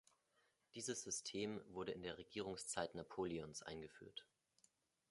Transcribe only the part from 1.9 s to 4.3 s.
in der Regierungszeit Napoleons eingeführt.